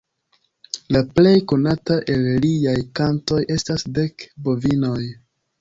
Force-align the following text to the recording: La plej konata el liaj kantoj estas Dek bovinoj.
La 0.95 1.01
plej 1.19 1.33
konata 1.51 1.99
el 2.15 2.25
liaj 2.45 2.75
kantoj 3.01 3.41
estas 3.57 3.89
Dek 3.99 4.27
bovinoj. 4.49 4.99